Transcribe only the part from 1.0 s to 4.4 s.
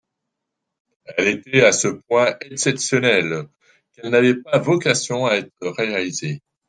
Elles étaient à ce point exceptionnelles qu’elles n’avaient